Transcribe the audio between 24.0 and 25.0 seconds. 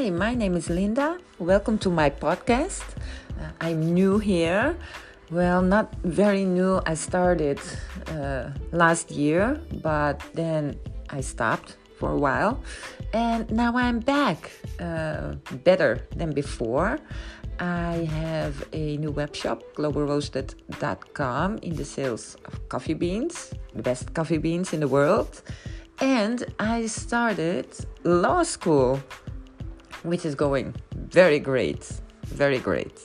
coffee beans in the